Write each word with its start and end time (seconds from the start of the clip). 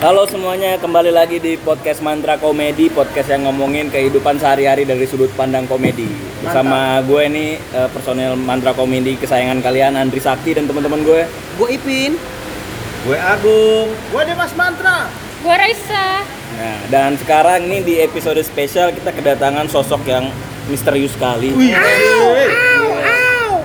Halo 0.00 0.24
semuanya, 0.24 0.80
kembali 0.80 1.12
lagi 1.12 1.36
di 1.44 1.60
podcast 1.60 2.00
Mantra 2.00 2.40
Komedi, 2.40 2.88
podcast 2.88 3.28
yang 3.28 3.44
ngomongin 3.44 3.92
kehidupan 3.92 4.40
sehari-hari 4.40 4.88
dari 4.88 5.04
sudut 5.04 5.28
pandang 5.36 5.68
komedi. 5.68 6.08
Bersama 6.40 7.04
gue 7.04 7.28
nih 7.28 7.60
eh, 7.60 7.88
personel 7.92 8.32
Mantra 8.32 8.72
Komedi 8.72 9.20
kesayangan 9.20 9.60
kalian 9.60 10.00
Andri 10.00 10.16
Sakti 10.16 10.56
dan 10.56 10.64
teman-teman 10.64 11.04
gue. 11.04 11.28
Gue 11.60 11.68
Ipin. 11.76 12.16
Gue 13.04 13.18
Agung. 13.20 13.92
Gue 14.08 14.22
Dimas 14.24 14.56
Mantra. 14.56 15.12
Gue 15.44 15.52
Raisa. 15.52 16.24
Nah, 16.56 16.80
dan 16.88 17.20
sekarang 17.20 17.68
ini 17.68 17.84
di 17.84 17.94
episode 18.00 18.40
spesial 18.40 18.96
kita 18.96 19.12
kedatangan 19.12 19.68
sosok 19.68 20.00
yang 20.08 20.32
misterius 20.72 21.12
sekali. 21.12 21.52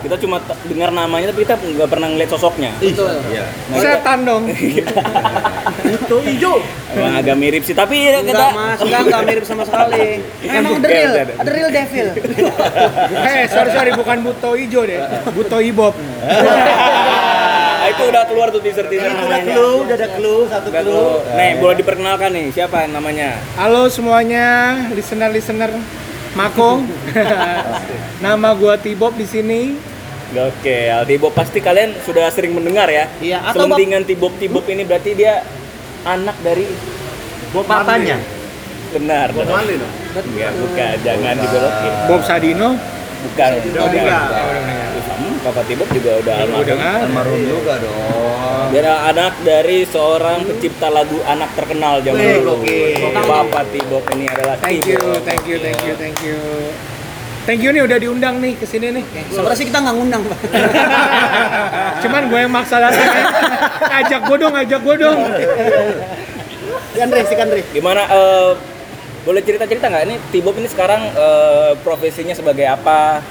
Kita 0.05 0.21
cuma 0.21 0.37
t- 0.37 0.53
dengar 0.67 0.89
namanya 0.91 1.33
tapi 1.33 1.41
kita 1.41 1.57
nggak 1.57 1.89
pernah 1.89 2.07
ngeliat 2.07 2.29
sosoknya. 2.29 2.71
Betul. 2.77 3.09
Iya. 3.27 3.43
Nah, 3.43 3.75
kita- 3.75 3.97
Setan 3.97 4.19
dong. 4.21 4.43
Itu 5.97 6.17
hijau. 6.21 6.61
Emang 6.93 7.13
agak 7.17 7.35
mirip 7.35 7.61
sih, 7.61 7.73
tapi 7.73 8.05
ya 8.05 8.21
kita 8.21 8.31
Enggak 8.31 8.51
mas, 8.53 8.77
enggak 8.79 9.01
enggak 9.03 9.21
mirip 9.25 9.43
sama 9.43 9.63
sekali. 9.63 10.21
Emang 10.47 10.77
the 10.77 10.87
real, 10.87 11.11
ada 11.11 11.49
real 11.49 11.69
devil. 11.69 12.07
Eh, 13.25 13.45
sorry 13.47 13.69
sorry 13.69 13.91
bukan 13.91 14.21
Buto 14.21 14.53
Ijo 14.53 14.85
deh. 14.85 15.01
Buto 15.27 15.57
Ibob. 15.57 15.93
Itu 17.85 18.03
udah 18.05 18.23
keluar 18.25 18.47
tuh 18.49 18.59
teaser-teaser 18.59 19.07
Udah 19.07 19.21
namanya. 19.23 19.45
clue, 19.47 19.75
udah 19.83 19.95
ada 19.95 20.07
clue, 20.11 20.41
satu 20.45 20.67
Udah 20.67 20.81
clue. 20.81 21.11
Nih, 21.31 21.51
boleh 21.55 21.75
diperkenalkan 21.75 22.29
nih, 22.29 22.45
siapa 22.51 22.85
namanya? 22.85 23.37
Halo 23.55 23.87
semuanya, 23.87 24.45
listener-listener 24.91 25.69
Mako. 26.33 26.83
Nama 28.19 28.49
gua 28.53 28.75
Tibob 28.75 29.15
di 29.15 29.23
sini. 29.23 29.61
Oke, 30.27 30.89
Altibob 30.89 31.31
pasti 31.31 31.61
kalian 31.61 31.93
sudah 32.01 32.33
sering 32.33 32.51
mendengar 32.51 32.89
ya. 32.89 33.05
Iya, 33.21 33.45
atau 33.45 33.69
Selentingan 33.69 34.03
Tibob-Tibob 34.03 34.65
ini 34.67 34.81
berarti 34.81 35.13
dia 35.13 35.45
anak 36.01 36.33
dari 36.41 36.65
Bob 37.53 37.63
papanya. 37.63 38.17
benar. 38.89 39.29
Bob 39.29 39.45
benar. 39.45 39.53
Marley 39.61 39.75
dong. 39.77 39.93
Enggak, 40.15 40.51
bukan, 40.55 40.93
jangan 41.03 41.35
dibelokin. 41.35 41.91
Bob 42.07 42.21
Sadino. 42.25 42.69
Bukan, 43.25 43.49
udah 43.55 43.81
mendengar. 43.85 44.27
Hmm, 45.15 45.39
Papa 45.39 45.63
Tibob 45.63 45.87
juga 45.89 46.11
udah 46.19 46.35
Udah 46.35 46.59
almarhum. 46.59 46.75
kan? 46.75 46.99
Almarhum 47.07 47.41
juga 47.45 47.73
dong. 47.79 48.65
Dia 48.67 48.79
adalah 48.81 49.01
anak 49.07 49.33
dari 49.41 49.77
seorang 49.85 50.39
pencipta 50.43 50.87
lagu 50.89 51.17
anak 51.23 51.49
terkenal 51.55 52.03
zaman 52.03 52.19
dulu. 52.35 52.53
Bapak 53.15 53.63
Tibob 53.71 54.03
ini 54.11 54.25
adalah 54.27 54.55
Thank 54.59 54.83
you, 54.83 54.99
Tibob. 54.99 55.23
thank 55.23 55.43
you, 55.45 55.57
thank 55.61 55.79
you, 55.81 55.93
thank 55.95 56.17
you. 56.19 56.37
Thank 57.45 57.61
you 57.61 57.69
nih 57.69 57.81
udah 57.81 57.97
diundang 57.97 58.41
nih 58.41 58.53
ke 58.53 58.65
sini 58.65 58.89
nih. 58.91 59.03
Sebenarnya 59.29 59.53
sih 59.55 59.67
kita 59.69 59.77
nggak 59.77 59.95
ngundang, 59.95 60.21
Pak. 60.23 60.39
Cuman 62.03 62.21
gue 62.25 62.39
yang 62.39 62.49
maksa 62.49 62.75
datang. 62.79 63.05
ya. 63.05 63.23
Ajak 63.95 64.21
gue 64.23 64.37
dong, 64.39 64.53
ajak 64.55 64.79
gue 64.79 64.95
dong. 64.97 65.19
Si 66.87 66.97
Andre, 66.97 67.21
si 67.21 67.33
Andre. 67.35 67.61
Gimana 67.69 68.01
eh, 68.03 68.51
boleh 69.21 69.41
cerita-cerita 69.41 69.85
nggak 69.87 70.03
ini 70.05 70.15
Tibob 70.29 70.53
ini 70.55 70.65
sekarang 70.65 71.05
eh, 71.07 71.71
profesinya 71.79 72.33
sebagai 72.33 72.65
apa? 72.65 73.21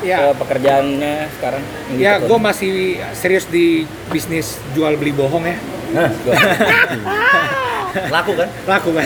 Ya, 0.00 0.30
Eh, 0.30 0.34
pekerjaannya 0.34 1.14
sekarang? 1.34 1.62
Ya 1.92 2.16
ditekuni? 2.16 2.24
gue 2.24 2.38
masih 2.40 2.72
serius 3.12 3.44
di 3.44 3.82
bisnis 4.08 4.46
jual 4.70 4.94
beli 4.94 5.10
bohong 5.10 5.44
ya. 5.44 5.56
Nah, 5.90 6.06
gua- 6.22 6.38
Laku 8.08 8.32
kan? 8.34 8.48
Laku 8.66 8.88
kan? 8.92 9.04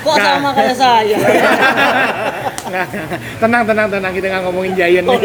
Kok 0.00 0.16
sama 0.16 0.48
kayak 0.52 0.76
saya? 0.76 1.18
Tenang, 3.38 3.62
tenang, 3.64 3.88
tenang. 3.88 4.12
Kita 4.12 4.26
nggak 4.28 4.42
ngomongin 4.46 4.72
Giant 4.74 5.06
nih. 5.06 5.20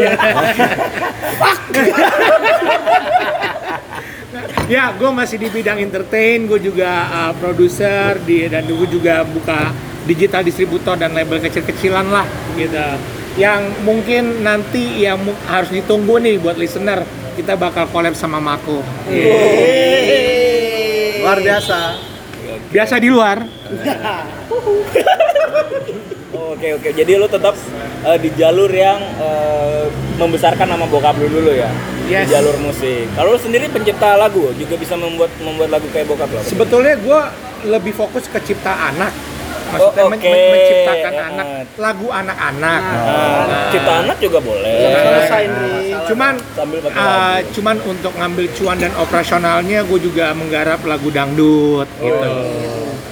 ya, 4.66 4.90
gue 4.92 5.10
masih 5.10 5.36
di 5.38 5.48
bidang 5.48 5.78
entertain. 5.78 6.46
Gue 6.46 6.58
juga 6.58 6.90
uh, 7.08 7.32
produser 7.38 8.18
di 8.22 8.50
dan 8.50 8.66
gue 8.66 8.88
juga 8.88 9.22
buka 9.22 9.70
digital 10.06 10.42
distributor 10.42 10.94
dan 10.94 11.14
label 11.14 11.38
kecil-kecilan 11.38 12.06
lah 12.10 12.26
gitu. 12.54 12.86
Yang 13.36 13.60
mungkin 13.84 14.22
nanti 14.40 15.04
yang 15.04 15.20
mu- 15.20 15.36
harus 15.46 15.68
ditunggu 15.68 16.16
nih 16.18 16.40
buat 16.40 16.56
listener. 16.56 17.04
Kita 17.36 17.52
bakal 17.52 17.84
collab 17.92 18.16
sama 18.16 18.40
Mako. 18.40 18.80
Luar 21.26 21.42
biasa. 21.42 21.78
Biasa 22.70 22.94
di 23.02 23.08
luar. 23.10 23.42
Oke 26.36 26.72
oke, 26.72 26.88
jadi 26.92 27.20
lu 27.20 27.28
tetap 27.28 27.52
eh, 28.04 28.16
di 28.16 28.32
jalur 28.32 28.68
yang 28.72 28.96
eh, 28.96 29.84
membesarkan 30.16 30.64
nama 30.68 30.88
bokap 30.88 31.16
lu 31.20 31.28
dulu 31.28 31.52
ya, 31.52 31.68
Yes. 32.08 32.28
di 32.28 32.32
jalur 32.32 32.56
musik. 32.60 33.12
Kalau 33.12 33.36
lu 33.36 33.40
sendiri 33.40 33.68
pencipta 33.68 34.16
lagu 34.16 34.52
juga 34.56 34.80
bisa 34.80 34.96
membuat 34.96 35.28
membuat 35.44 35.68
lagu 35.76 35.84
kayak 35.92 36.08
bokap 36.08 36.32
lo. 36.32 36.40
Sebetulnya 36.40 36.96
gue 36.96 37.20
lebih 37.68 37.92
fokus 37.92 38.24
ke 38.32 38.40
cipta 38.40 38.72
anak. 38.72 39.12
Maksudnya 39.66 40.02
Oh, 40.02 40.08
men- 40.08 40.18
oke. 40.18 40.28
men- 40.28 40.48
menciptakan 40.48 41.14
anak, 41.26 41.46
Eh. 41.48 41.62
lagu 41.76 42.06
anak-anak. 42.08 42.80
Nah, 42.80 43.68
cipta 43.68 43.92
anak 44.00 44.16
juga 44.18 44.38
boleh. 44.40 44.78
Selesai, 44.96 45.42
Andre. 45.44 45.74
Cuman 46.06 46.34
Sambil 46.52 46.78
pakai 46.80 46.96
uh, 46.96 47.02
lagu. 47.02 47.50
cuman 47.52 47.76
untuk 47.84 48.12
ngambil 48.14 48.46
cuan 48.52 48.76
dan 48.76 48.92
operasionalnya 48.96 49.78
gue 49.82 49.98
juga 50.00 50.26
menggarap 50.32 50.80
lagu 50.82 51.08
dangdut 51.08 51.88
gitu. 51.98 52.30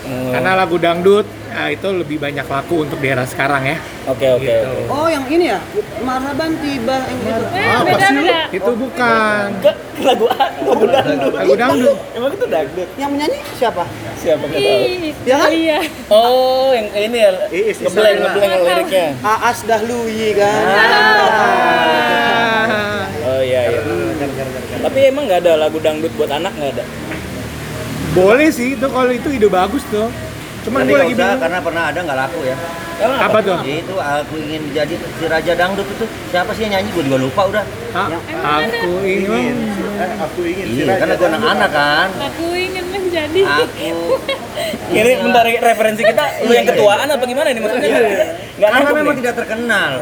Hmm. 0.05 0.31
Karena 0.31 0.51
lagu 0.55 0.77
dangdut 0.77 1.25
uh, 1.51 1.71
itu 1.71 1.89
lebih 1.91 2.19
banyak 2.19 2.45
laku 2.45 2.83
untuk 2.83 2.99
di 2.99 3.09
era 3.09 3.25
sekarang 3.25 3.63
ya. 3.65 3.79
Oke 4.05 4.27
oke. 4.29 4.45
Gitu. 4.45 4.69
oke. 4.69 4.83
Oh, 4.91 5.07
yang 5.07 5.25
ini 5.27 5.49
ya? 5.49 5.59
Marhaban 6.01 6.55
tiba 6.59 6.97
yang 7.01 7.19
gitu. 7.21 7.45
Eh, 7.53 7.79
beda 7.85 8.07
beda. 8.13 8.41
Itu 8.53 8.71
bukan 8.75 9.47
Ke- 9.61 9.79
Lagu 9.97 10.27
lagu 10.27 10.85
dangdut. 10.85 11.33
lagu 11.33 11.55
dangdut. 11.55 11.97
Emang 12.13 12.31
itu 12.31 12.47
dangdut? 12.47 12.89
Yang 12.95 13.11
menyanyi 13.11 13.39
siapa? 13.55 13.83
Siapa 14.25 14.41
nggak 14.49 14.57
tahu? 14.65 14.81
Ya 15.29 15.37
kan? 15.37 15.51
Iya. 15.53 15.79
Oh, 16.09 16.73
yang 16.73 16.89
ini 16.97 17.19
ya. 17.21 17.31
Iis 17.53 17.77
Ngeblank 17.85 18.09
Isabella. 18.09 18.33
ngeblank 18.33 18.65
liriknya. 18.65 19.07
Aas 19.21 19.59
Dahluyi 19.69 20.33
kan. 20.33 20.65
Ah. 21.45 23.05
Oh 23.25 23.41
iya 23.45 23.61
iya. 23.69 23.81
Tapi 24.81 24.99
emang 25.13 25.29
nggak 25.29 25.45
ada 25.45 25.53
lagu 25.61 25.77
dangdut 25.81 26.13
buat 26.17 26.33
anak 26.33 26.57
nggak 26.57 26.73
ada? 26.81 26.85
Boleh 28.17 28.49
sih 28.49 28.81
itu 28.81 28.87
kalau 28.89 29.13
itu 29.13 29.29
ide 29.29 29.49
bagus 29.53 29.85
tuh. 29.93 30.09
Cuman 30.65 30.89
gue 30.89 30.97
lagi 30.97 31.13
bingung. 31.13 31.41
karena 31.45 31.61
pernah 31.61 31.83
ada 31.93 31.99
nggak 32.01 32.19
laku 32.25 32.41
ya. 32.49 32.57
Emang 32.95 33.19
Apa 33.21 33.39
tuh? 33.45 33.59
Itu 33.67 33.95
aku 34.01 34.35
ingin 34.39 34.63
jadi 34.73 34.95
si 34.97 35.25
raja 35.29 35.53
dangdut 35.53 35.85
itu. 35.85 36.07
Siapa 36.33 36.57
sih 36.57 36.65
yang 36.65 36.81
nyanyi? 36.81 36.89
Gue 36.97 37.05
juga 37.05 37.19
lupa 37.21 37.43
udah. 37.53 37.65
Ah, 37.93 38.09
aku 38.65 39.05
ingin. 39.05 39.57
Aku 40.25 40.41
ingin. 40.47 40.67
Iya, 40.89 40.95
karena 40.97 41.15
gue 41.21 41.29
anak-anak 41.29 41.71
kan. 41.75 42.09
Aku 42.33 42.47
ingin 42.57 42.84
menjadi. 43.15 43.41
Aku 43.47 43.95
Ini 44.99 45.11
bentar 45.23 45.45
referensi 45.47 46.03
kita 46.03 46.25
lu 46.47 46.53
yang 46.55 46.67
ketuaan 46.67 47.07
apa 47.07 47.25
gimana 47.27 47.49
ini 47.51 47.61
maksudnya? 47.63 47.89
Nggak 48.55 48.71
karena 48.71 48.91
memang 48.95 49.15
nih. 49.15 49.21
tidak 49.23 49.35
terkenal. 49.43 49.93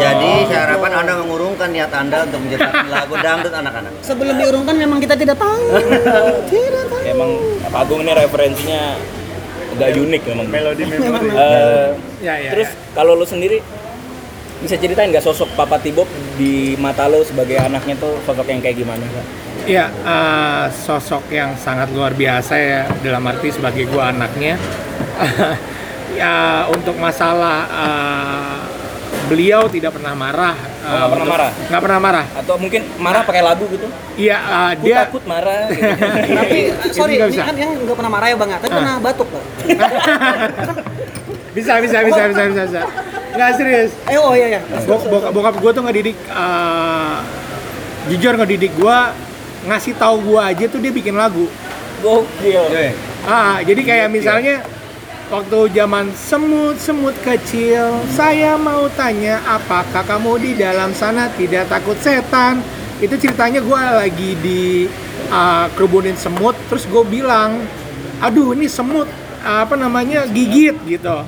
Jadi 0.00 0.30
saya 0.48 0.60
harapkan 0.68 0.92
anda 0.92 1.12
mengurungkan 1.20 1.68
niat 1.72 1.92
anda 1.92 2.18
untuk 2.24 2.40
menciptakan 2.44 2.86
lagu 2.88 3.14
dangdut 3.20 3.54
anak-anak. 3.54 3.92
Sebelum 4.00 4.34
diurungkan 4.40 4.74
memang 4.76 4.98
kita 5.00 5.14
tidak 5.16 5.36
tahu. 5.36 5.64
Tidak 6.52 6.84
tahu. 6.88 7.02
Emang 7.04 7.30
Pak 7.68 7.80
Agung 7.84 8.00
ini 8.04 8.12
referensinya 8.12 8.82
agak 9.76 9.88
unik 9.96 10.22
memang. 10.32 10.46
Melodi 10.52 10.82
Eh, 10.84 11.88
Ya, 12.24 12.40
ya, 12.40 12.56
terus 12.56 12.72
kalau 12.96 13.12
lu 13.12 13.28
sendiri 13.28 13.60
bisa 14.64 14.80
ceritain 14.80 15.12
nggak 15.12 15.20
sosok 15.20 15.52
Papa 15.60 15.76
Tibob 15.76 16.08
di 16.40 16.72
mata 16.80 17.04
lo 17.04 17.20
sebagai 17.20 17.60
anaknya 17.60 18.00
tuh 18.00 18.16
sosok 18.24 18.48
yang 18.48 18.64
kayak 18.64 18.80
gimana? 18.80 19.04
Iya, 19.64 19.86
eh, 19.88 20.64
sosok 20.74 21.30
yang 21.32 21.56
sangat 21.56 21.88
luar 21.94 22.12
biasa 22.12 22.54
ya 22.58 22.82
dalam 23.00 23.24
arti 23.24 23.48
sebagai 23.54 23.88
gua 23.88 24.10
anaknya. 24.12 24.58
ya 26.20 26.66
untuk 26.68 26.98
masalah 27.00 27.58
eh, 27.70 28.58
beliau 29.30 29.64
tidak 29.72 29.96
pernah 29.96 30.12
marah. 30.12 30.52
Oh, 30.84 30.92
nggak 30.92 31.10
pernah 31.16 31.28
marah? 31.32 31.50
Nggak 31.72 31.82
pernah 31.82 32.00
marah. 32.00 32.24
Atau 32.36 32.54
mungkin 32.60 32.82
marah 33.00 33.22
pakai 33.24 33.40
lagu 33.40 33.64
gitu? 33.72 33.88
Iya, 34.20 34.36
eh, 34.36 34.68
Aku 34.76 34.84
dia 34.84 34.96
takut 35.08 35.24
marah. 35.24 35.64
gitu. 35.72 35.80
Tapi 36.38 36.58
sorry, 36.92 37.14
ini 37.16 37.38
kan 37.40 37.56
yang 37.56 37.70
nggak 37.72 37.96
pernah 37.96 38.12
marah 38.12 38.26
ya 38.28 38.36
bang 38.36 38.50
ya, 38.52 38.58
tapi 38.60 38.72
pernah 38.74 38.94
batuk 39.00 39.28
Bang. 39.32 39.46
bisa, 41.56 41.72
bisa, 41.80 41.98
bisa, 42.04 42.22
bisa, 42.28 42.42
bisa, 42.52 42.62
bisa. 42.68 42.82
Nggak 43.34 43.50
serius. 43.56 43.90
Eh 44.12 44.18
oh 44.20 44.36
iya 44.36 44.58
ya. 44.58 44.60
Bok- 44.84 45.08
bokap, 45.08 45.30
bokap 45.32 45.54
gue 45.56 45.70
tuh 45.72 45.82
ngedidik 45.88 46.16
eh, 46.20 47.16
jujur 48.12 48.36
ngedidik 48.36 48.72
gue 48.76 48.98
ngasih 49.64 49.96
tahu 49.96 50.32
gue 50.32 50.40
aja 50.40 50.64
tuh 50.68 50.80
dia 50.80 50.92
bikin 50.92 51.16
lagu. 51.16 51.48
Gokil. 52.04 52.64
ah 53.24 53.56
jadi 53.64 53.80
kayak 53.80 54.08
misalnya 54.12 54.60
waktu 55.32 55.72
zaman 55.72 56.12
semut-semut 56.12 57.16
kecil 57.24 58.04
saya 58.12 58.60
mau 58.60 58.84
tanya 58.92 59.40
apakah 59.48 60.04
kamu 60.04 60.32
di 60.36 60.50
dalam 60.60 60.92
sana 60.92 61.32
tidak 61.32 61.72
takut 61.72 61.96
setan? 62.04 62.60
Itu 63.00 63.16
ceritanya 63.16 63.64
gue 63.64 63.80
lagi 63.80 64.30
di 64.38 64.62
uh, 65.32 65.66
kerubunin 65.72 66.14
semut 66.14 66.54
terus 66.68 66.84
gue 66.84 67.04
bilang 67.08 67.64
aduh 68.20 68.52
ini 68.52 68.68
semut 68.68 69.08
apa 69.44 69.74
namanya 69.76 70.28
gigit 70.28 70.76
gitu. 70.84 71.24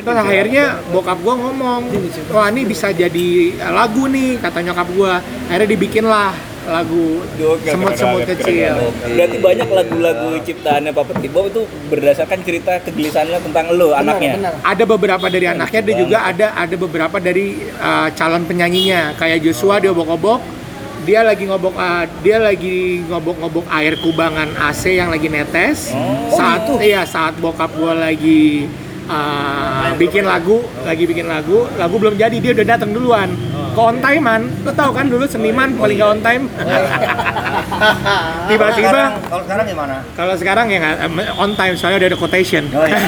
Terus 0.00 0.16
akhirnya 0.16 0.80
bokap 0.94 1.18
gue 1.20 1.34
ngomong 1.34 1.90
wah 2.32 2.48
ini 2.48 2.64
bisa 2.64 2.94
jadi 2.94 3.52
lagu 3.74 4.06
nih 4.06 4.38
kata 4.40 4.62
nyokap 4.64 4.88
gue 4.94 5.12
akhirnya 5.50 5.68
dibikinlah 5.68 6.32
lagu 6.68 7.24
semut-semut 7.64 8.22
kecil. 8.28 8.92
Berarti 9.16 9.36
banyak 9.40 9.68
lagu-lagu 9.68 10.30
ciptaannya 10.44 10.92
Papa 10.92 11.12
Tibo 11.16 11.48
itu 11.48 11.62
berdasarkan 11.88 12.38
cerita 12.44 12.72
kegelisahannya 12.84 13.40
tentang 13.40 13.72
lo 13.72 13.96
anaknya. 13.96 14.36
benar. 14.36 14.52
Ada 14.60 14.84
beberapa 14.84 15.26
dari 15.32 15.46
anaknya, 15.48 15.80
dan 15.80 15.94
juga 15.96 16.18
ada 16.28 16.46
ada 16.52 16.76
beberapa 16.76 17.16
dari 17.16 17.56
uh, 17.80 18.08
calon 18.12 18.44
penyanyinya. 18.44 19.16
Kayak 19.16 19.40
Joshua 19.40 19.80
dia 19.80 19.90
obok-obok, 19.96 20.40
dia 21.08 21.24
lagi 21.24 21.48
ngobok 21.48 21.74
uh, 21.74 22.04
dia 22.20 22.36
lagi 22.36 23.00
ngobok-ngobok 23.08 23.64
air 23.72 23.96
kubangan 24.04 24.52
AC 24.60 25.00
yang 25.00 25.08
lagi 25.08 25.32
netes. 25.32 25.96
saat 26.36 26.68
iya 26.84 27.08
saat 27.08 27.40
bokap 27.40 27.72
gua 27.72 27.96
lagi 27.96 28.68
uh, 29.08 29.96
bikin 29.96 30.28
lagu, 30.28 30.60
lagi 30.84 31.04
bikin 31.08 31.26
lagu, 31.26 31.66
lagu 31.80 31.96
belum 31.96 32.20
jadi 32.20 32.36
dia 32.36 32.52
udah 32.52 32.66
datang 32.76 32.92
duluan. 32.92 33.32
Ke 33.70 33.80
on 33.80 33.96
time-an, 33.98 34.40
lo 34.60 34.70
tau 34.72 34.90
kan 34.90 35.06
dulu 35.06 35.24
seniman 35.24 35.68
paling 35.74 35.96
gak 35.96 36.08
on 36.08 36.20
time. 36.20 36.44
Tiba-tiba 38.48 38.90
Sekarang- 38.90 39.14
Kalau 39.22 39.42
sekarang 39.46 39.64
gimana? 39.66 39.94
kalau 40.12 40.34
sekarang 40.34 40.64
ya 40.66 40.76
nggak 40.78 40.96
on 41.36 41.50
time 41.54 41.74
soalnya 41.74 41.96
udah 42.00 42.08
ada 42.08 42.18
quotation. 42.18 42.62
Oh, 42.70 42.82
iya. 42.82 42.98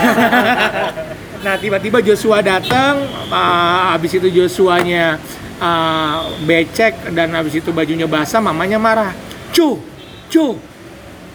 nah 1.44 1.54
tiba-tiba 1.56 1.98
Joshua 2.00 2.38
datang, 2.38 3.02
uh, 3.28 3.80
habis 3.90 4.14
itu 4.14 4.26
Joshuanya 4.30 5.18
uh, 5.58 6.30
becek 6.40 7.10
dan 7.10 7.32
habis 7.32 7.54
itu 7.54 7.70
bajunya 7.70 8.06
basah, 8.06 8.38
mamanya 8.38 8.78
marah. 8.78 9.10
Cu, 9.50 9.78
cu, 10.30 10.44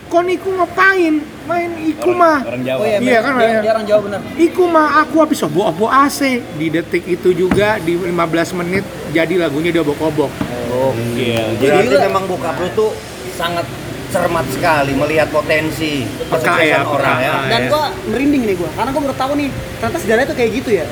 kok 0.07 0.23
niku 0.23 0.49
ngapain? 0.51 1.15
Main 1.47 1.71
iku 1.85 2.11
mah. 2.11 2.43
Orang 2.43 2.63
Jawa. 2.63 2.79
Oh 2.79 2.85
iya, 2.85 2.97
Iya 2.99 3.19
kan, 3.21 3.33
dia, 3.37 3.59
dia 3.61 3.71
orang 3.71 3.85
Jawa 3.87 3.99
benar. 4.03 4.19
Iku 4.35 4.63
mah 4.65 4.87
aku 4.99 5.15
habis 5.19 5.39
obo-obo 5.41 5.87
AC 5.87 6.19
di 6.55 6.67
detik 6.67 7.03
itu 7.03 7.31
juga 7.31 7.79
di 7.79 7.95
15 7.95 8.59
menit 8.59 8.83
jadi 9.11 9.33
lagunya 9.37 9.71
dia 9.71 9.83
obok-obok. 9.83 10.31
Gokil. 10.67 11.47
Jadi 11.57 11.63
Berarti 11.63 11.87
Gila. 11.89 12.05
memang 12.11 12.23
bokap 12.27 12.55
lu 12.59 12.67
tuh 12.73 12.91
sangat 13.33 13.63
cermat 14.07 14.45
sekali 14.51 14.91
melihat 14.95 15.27
potensi 15.27 16.07
Peka 16.31 16.63
ya, 16.63 16.83
orang 16.87 17.19
ya. 17.19 17.33
Dan 17.51 17.61
ya. 17.67 17.69
gua 17.71 17.91
merinding 18.07 18.43
nih 18.47 18.55
gua, 18.55 18.69
karena 18.75 18.89
gua 18.95 19.01
baru 19.09 19.15
tahu 19.19 19.31
nih, 19.35 19.49
ternyata 19.79 19.97
sejarahnya 19.99 20.27
tuh 20.31 20.37
kayak 20.39 20.51
gitu 20.63 20.69
ya. 20.71 20.85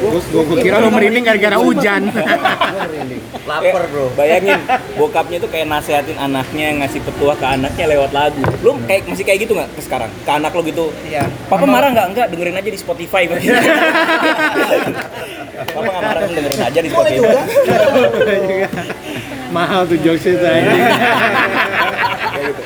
Gua, 0.00 0.20
Gue 0.46 0.56
kira 0.62 0.78
lo 0.78 0.88
merinding 0.94 1.24
gara-gara 1.26 1.56
hujan. 1.58 2.02
Lapar 3.50 3.82
bro. 3.90 4.06
Bayangin 4.14 4.62
bokapnya 4.94 5.42
tuh 5.42 5.50
kayak 5.50 5.66
nasehatin 5.66 6.14
anaknya 6.14 6.70
ngasih 6.82 7.02
petuah 7.02 7.34
ke 7.34 7.46
anaknya 7.46 7.84
lewat 7.90 8.10
lagu. 8.14 8.42
Lu 8.62 8.78
kayak 8.86 9.10
masih 9.10 9.24
kayak 9.26 9.42
gitu 9.42 9.58
nggak 9.58 9.74
ke 9.74 9.82
sekarang? 9.82 10.10
Ke 10.22 10.30
anak 10.38 10.54
lo 10.54 10.62
gitu? 10.62 10.94
Iya. 11.08 11.26
Papa 11.50 11.66
marah 11.66 11.90
nggak? 11.90 12.06
Enggak, 12.14 12.26
dengerin 12.30 12.54
aja 12.62 12.70
di 12.70 12.78
Spotify. 12.78 13.26
Papa 15.74 15.88
nggak 15.90 16.04
marah, 16.06 16.20
dengerin 16.30 16.62
aja 16.62 16.78
di 16.78 16.90
Spotify. 16.94 17.34
Mahal 19.56 19.82
tuh 19.90 19.98
jokes 19.98 20.30
itu. 20.30 20.46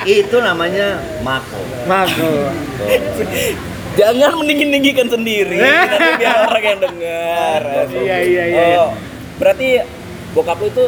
Itu 0.05 0.37
namanya 0.41 0.99
mako. 1.21 1.59
Mako. 1.85 2.31
Jangan 3.99 4.35
meninggi-ninggikan 4.43 5.07
sendiri, 5.07 5.55
nanti 5.55 6.19
biar 6.19 6.51
orang 6.51 6.63
yang 6.67 6.79
dengar. 6.83 7.61
Iya, 7.95 8.17
iya, 8.27 8.43
iya. 8.51 8.63
Oh, 8.83 8.91
berarti 9.39 9.79
bokap 10.35 10.59
lu 10.59 10.67
itu 10.67 10.85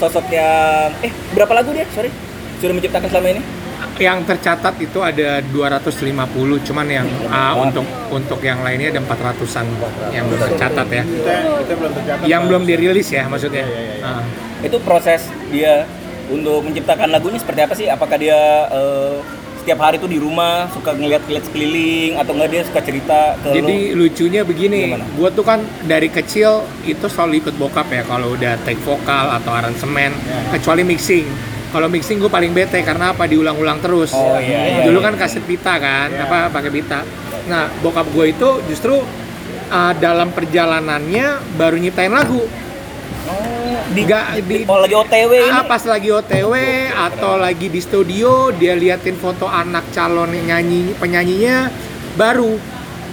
sosok 0.00 0.24
yang 0.32 0.88
eh 1.04 1.12
berapa 1.36 1.52
lagu 1.52 1.76
dia? 1.76 1.84
Sorry. 1.92 2.08
Sudah 2.56 2.72
menciptakan 2.72 3.08
selama 3.12 3.28
ini? 3.36 3.42
yang 3.96 4.28
tercatat 4.28 4.76
itu 4.76 5.00
ada 5.00 5.40
250 5.40 6.68
cuman 6.68 6.86
yang 6.88 7.08
ah, 7.32 7.56
untuk 7.56 7.84
untuk 8.12 8.40
yang 8.44 8.60
lainnya 8.60 8.92
ada 8.92 9.00
400-an 9.00 9.66
yang 10.12 10.24
belum 10.28 10.40
tercatat 10.52 10.86
ya 10.92 11.04
yang 12.28 12.42
belum 12.44 12.68
dirilis 12.68 13.08
ya 13.08 13.24
maksudnya 13.28 13.64
Ah. 14.06 14.22
Itu 14.62 14.78
proses 14.86 15.26
dia 15.50 15.82
untuk 16.30 16.66
menciptakan 16.66 17.08
lagunya 17.10 17.38
seperti 17.38 17.60
apa 17.62 17.74
sih? 17.74 17.86
Apakah 17.90 18.16
dia 18.18 18.38
eh, 18.70 19.16
setiap 19.66 19.82
hari 19.82 19.98
tuh 19.98 20.06
di 20.06 20.22
rumah 20.22 20.70
suka 20.70 20.94
ngeliat-ngeliat 20.94 21.42
sekeliling 21.50 22.14
atau 22.22 22.38
enggak 22.38 22.50
dia 22.54 22.62
suka 22.62 22.80
cerita 22.86 23.34
ke 23.42 23.50
jadi 23.50 23.98
lu? 23.98 24.06
lucunya 24.06 24.46
begini 24.46 24.94
Gimana? 24.94 25.02
gue 25.10 25.28
tuh 25.34 25.42
kan 25.42 25.58
dari 25.90 26.06
kecil 26.06 26.62
itu 26.86 27.02
selalu 27.10 27.42
ikut 27.42 27.58
bokap 27.58 27.90
ya 27.90 28.06
kalau 28.06 28.38
udah 28.38 28.54
take 28.62 28.78
vokal 28.86 29.26
atau 29.26 29.50
aransemen 29.50 30.14
kecuali 30.54 30.86
mixing 30.86 31.26
kalau 31.74 31.90
mixing 31.90 32.22
gue 32.22 32.30
paling 32.30 32.54
bete 32.54 32.78
karena 32.86 33.10
apa 33.10 33.26
diulang-ulang 33.26 33.82
terus 33.82 34.14
Oh, 34.14 34.38
iya, 34.38 34.70
iya, 34.70 34.82
dulu 34.86 35.02
iya. 35.02 35.06
kan 35.10 35.14
kaset 35.18 35.42
pita 35.42 35.82
kan 35.82 36.14
apa 36.14 36.46
pakai 36.54 36.70
pita 36.70 37.02
nah 37.50 37.66
bokap 37.82 38.06
gue 38.14 38.38
itu 38.38 38.48
justru 38.70 39.02
uh, 39.66 39.92
dalam 39.98 40.30
perjalanannya 40.30 41.58
baru 41.58 41.74
nyiptain 41.82 42.14
lagu 42.14 42.46
di, 43.88 44.02
Nggak, 44.02 44.24
di- 44.42 44.64
oh 44.64 44.78
lagi 44.78 44.94
OTW 44.94 45.32
ini. 45.36 45.50
Ah, 45.50 45.64
pas 45.64 45.82
lagi 45.82 46.08
OTW 46.08 46.52
atau 46.90 47.36
lagi 47.36 47.66
di 47.66 47.78
studio 47.78 48.50
dia 48.50 48.72
liatin 48.72 49.14
foto 49.14 49.44
anak 49.44 49.88
calon 49.90 50.32
nyanyi 50.32 50.92
penyanyinya 50.96 51.68
baru 52.14 52.56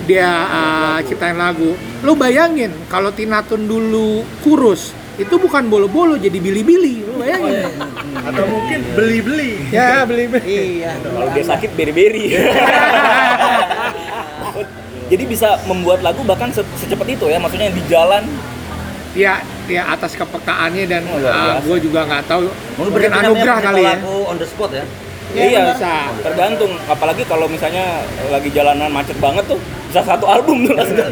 dia 0.03 0.27
uh, 0.27 0.97
ciptain 1.01 1.35
lagu. 1.35 1.73
Lu 2.03 2.13
bayangin 2.13 2.71
kalau 2.87 3.09
Tinatun 3.09 3.63
dulu 3.63 4.21
kurus 4.41 4.91
itu 5.13 5.37
bukan 5.37 5.69
bolo-bolo 5.69 6.17
jadi 6.17 6.35
bili-bili. 6.35 7.05
Lu 7.05 7.17
bayangin. 7.17 7.69
atau 8.23 8.43
mungkin 8.47 8.79
beli-beli 8.93 9.67
ya 9.69 10.03
beli-bili. 10.03 10.79
Iya. 10.81 10.95
Kalau 10.99 11.27
dia 11.31 11.45
sakit 11.45 11.69
beri-beri. 11.75 12.25
Jadi 15.03 15.23
bisa 15.29 15.59
membuat 15.67 16.01
lagu 16.01 16.23
bahkan 16.23 16.49
se- 16.49 16.65
secepat 16.73 17.05
itu 17.05 17.27
ya, 17.27 17.37
maksudnya 17.37 17.69
di 17.69 17.83
jalan. 17.85 18.23
Ya, 19.13 19.45
ya 19.65 19.83
atas 19.87 20.11
kepekaannya 20.13 20.85
dan 20.85 21.01
Oh, 21.05 21.17
luar 21.17 21.33
biasa. 21.33 21.63
gue 21.63 21.77
juga 21.81 21.99
nggak 22.03 22.23
tahu 22.25 22.43
Mungkin 22.77 23.11
anugerah 23.11 23.57
kali 23.59 23.81
ya. 23.81 23.95
lagu 23.95 24.15
on 24.25 24.35
the 24.35 24.45
spot 24.45 24.71
ya. 24.71 24.85
Ya, 25.33 25.43
iya, 25.43 25.61
bisa. 25.73 26.13
tergantung. 26.21 26.77
Apalagi 26.85 27.25
kalau 27.25 27.49
misalnya 27.49 28.05
lagi 28.29 28.53
jalanan 28.53 28.85
macet 28.87 29.17
banget 29.17 29.41
tuh, 29.47 29.57
bisa 29.87 30.05
satu 30.05 30.25
album 30.25 30.61
tuh 30.61 30.77
langsung. 30.77 31.09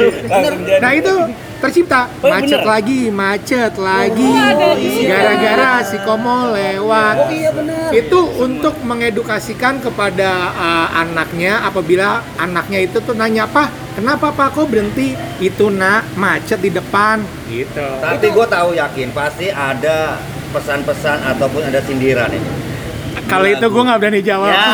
Nah 0.77 0.91
itu 0.93 1.13
tercipta 1.61 2.09
Oh, 2.17 2.27
iya, 2.27 2.33
macet 2.33 2.57
bener. 2.57 2.67
lagi, 2.67 3.01
macet 3.07 3.73
lagi, 3.77 4.27
ada 4.27 4.69
gara-gara 5.05 5.71
si 5.81 5.97
Komo 6.01 6.49
lewat. 6.49 7.15
Oh 7.15 7.29
iya 7.29 7.49
benar. 7.51 7.89
Itu 7.91 8.19
untuk 8.37 8.81
mengedukasikan 8.81 9.77
kepada 9.79 10.29
uh, 10.51 10.87
anaknya 10.97 11.61
apabila 11.61 12.07
anaknya 12.35 12.81
itu 12.81 12.97
tuh 12.99 13.13
nanya 13.13 13.45
apa, 13.45 13.69
kenapa 13.93 14.29
pak 14.31 14.51
kok 14.51 14.65
berhenti? 14.65 15.13
Itu 15.37 15.69
nak 15.69 16.09
macet 16.13 16.59
di 16.59 16.69
depan, 16.69 17.21
gitu. 17.45 17.85
Tapi 17.97 18.27
gue 18.27 18.45
tahu 18.47 18.73
yakin 18.73 19.09
pasti 19.11 19.47
ada 19.47 20.17
pesan-pesan 20.49 21.23
ataupun 21.29 21.61
ada 21.63 21.79
sindiran 21.79 22.27
ini. 22.27 22.51
Kalau 23.23 23.45
itu 23.45 23.63
gue 23.63 23.83
nggak 23.83 23.99
berani 23.99 24.21
jawab. 24.21 24.49
Ya. 24.49 24.65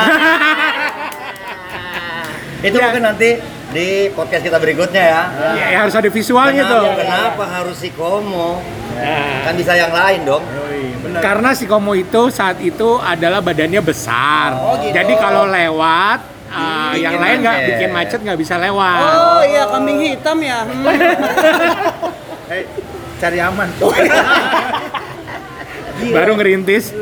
Itu 2.57 2.74
Ya. 2.74 2.89
mungkin 2.89 3.04
nanti 3.06 3.30
di 3.68 4.08
podcast 4.15 4.48
kita 4.48 4.63
berikutnya 4.63 5.03
ya. 5.03 5.27
ya, 5.56 5.65
ya 5.75 5.77
harus 5.84 5.96
ada 5.96 6.08
visualnya 6.08 6.63
kenapa, 6.63 6.80
tuh. 6.80 6.88
kenapa 7.03 7.44
harus 7.51 7.75
si 7.75 7.91
Komo? 7.91 8.63
Nah, 8.98 9.46
Kan 9.46 9.53
bisa 9.60 9.77
yang 9.77 9.94
lain 9.94 10.25
dong. 10.25 10.41
Karena 11.20 11.53
si 11.53 11.68
Komo 11.68 11.91
itu 11.94 12.32
saat 12.32 12.63
itu 12.63 12.96
adalah 12.98 13.44
badannya 13.44 13.84
besar. 13.84 14.56
Oh, 14.56 14.80
gitu. 14.80 14.96
Jadi 14.96 15.13
kalau 15.20 15.51
lewat 15.51 16.20
uh, 16.50 16.96
Bikin 16.96 17.03
yang 17.03 17.20
lain 17.20 17.44
nggak 17.44 17.60
bikin 17.75 17.91
macet 17.91 18.24
nggak 18.24 18.39
bisa 18.39 18.56
lewat. 18.58 19.03
Oh 19.03 19.44
iya 19.44 19.68
kambing 19.68 20.00
hitam 20.00 20.39
ya. 20.41 20.63
Hmm. 20.63 20.88
eh 22.53 22.63
cari 23.18 23.41
aman 23.41 23.68
Baru 26.15 26.38
ngerintis. 26.38 26.94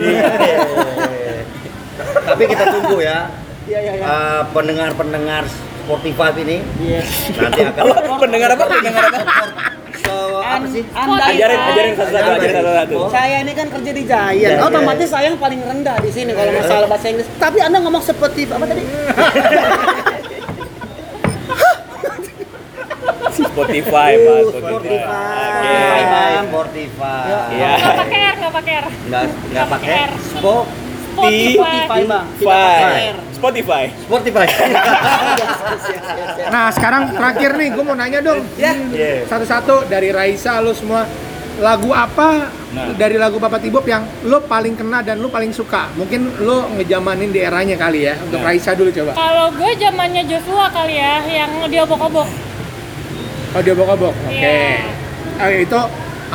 Tapi 2.27 2.43
kita 2.47 2.63
tunggu 2.73 3.03
ya. 3.03 3.29
Iya 3.65 3.79
iya 3.81 3.93
iya. 3.97 4.05
eh, 4.05 4.41
pendengar-pendengar 4.53 5.43
Spotify 5.85 6.29
ini 6.35 6.57
Iya. 6.81 7.01
nanti 7.37 7.61
akan 7.63 7.85
pendengar 8.23 8.49
apa? 8.51 8.63
Pendengar 8.67 9.03
apa? 9.05 9.21
so, 9.95 10.13
apa 10.39 10.65
sih? 10.67 10.83
Anda 10.91 11.23
Ajarin, 11.25 11.59
ajarin 11.63 11.93
satu-satu, 11.95 12.29
ajarin 12.31 12.55
satu-satu. 12.55 12.97
Saya 13.09 13.35
ini 13.39 13.53
kan 13.53 13.67
kerja 13.69 13.91
di 13.91 14.03
Giant, 14.03 14.33
Giant. 14.35 14.61
otomatis 14.61 15.07
saya 15.07 15.29
yang 15.29 15.37
paling 15.37 15.61
rendah 15.61 15.97
di 15.99 16.09
sini 16.09 16.33
kalau 16.33 16.51
masalah 16.51 16.87
bahasa 16.87 17.07
Inggris. 17.07 17.27
Tapi 17.35 17.57
Anda 17.59 17.77
ngomong 17.79 18.01
seperti 18.01 18.45
apa 18.47 18.65
tadi? 18.65 18.81
Spotify, 23.35 24.11
Pak. 24.15 24.31
Uh, 24.31 24.47
Spotify. 24.47 24.63
Spotify. 24.63 25.51
Oke. 25.59 25.75
Bang. 26.05 26.45
Spotify. 26.45 27.27
Iya. 27.51 27.71
Pakai 27.95 28.19
R, 28.21 28.35
nggak 28.37 28.53
pakai 28.53 28.73
R. 28.73 28.85
Nggak 29.05 29.23
nggak 29.51 29.67
pakai 29.69 29.89
R. 29.91 30.11
Spo 30.31 30.55
Spotify 31.15 31.77
bang. 32.03 32.25
Tidak 32.35 32.47
pakai 32.47 32.79
Spotify. 32.79 33.03
R. 33.11 33.17
Spotify. 33.35 33.83
Spotify. 34.07 34.47
Nah 36.45 36.69
sekarang 36.71 37.11
terakhir 37.11 37.57
nih, 37.57 37.73
gue 37.73 37.83
mau 37.83 37.97
nanya 37.97 38.21
dong. 38.21 38.39
Ya. 38.55 38.71
Iya. 38.71 39.25
Satu-satu 39.27 39.89
dari 39.89 40.13
Raisa 40.13 40.61
lo 40.61 40.71
semua 40.71 41.03
lagu 41.57 41.91
apa 41.91 42.51
Nah. 42.75 42.91
dari 42.91 43.15
lagu 43.15 43.39
Papa 43.39 43.55
Tibop 43.55 43.87
yang 43.87 44.03
lo 44.27 44.43
paling 44.43 44.75
kena 44.75 44.99
dan 44.99 45.23
lo 45.23 45.31
paling 45.31 45.55
suka? 45.55 45.87
Mungkin 45.95 46.43
lo 46.43 46.67
ngejamanin 46.75 47.31
di 47.31 47.39
eranya 47.39 47.75
kali 47.75 48.03
ya. 48.03 48.15
Untuk 48.19 48.43
Nah. 48.43 48.51
Raisa 48.51 48.75
dulu 48.75 48.91
coba. 48.91 49.11
Kalau 49.15 49.47
gue 49.55 49.71
zamannya 49.79 50.23
Joshua 50.27 50.67
kali 50.69 50.95
ya, 50.99 51.23
yang 51.25 51.51
dia 51.67 51.81
obok-obok. 51.83 52.27
Oh 53.55 53.61
dia 53.63 53.71
bokok 53.71 54.11
Oke. 54.11 54.35
Iya. 54.35 54.83
Eh, 55.39 55.63
itu 55.63 55.79